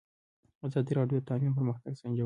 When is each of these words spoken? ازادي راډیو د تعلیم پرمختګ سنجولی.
ازادي 0.67 0.91
راډیو 0.99 1.17
د 1.21 1.25
تعلیم 1.29 1.51
پرمختګ 1.59 1.91
سنجولی. 1.99 2.19